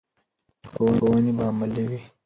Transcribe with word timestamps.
لارښوونې 0.71 1.31
به 1.37 1.43
عملي 1.51 1.83
وي. 1.89 2.01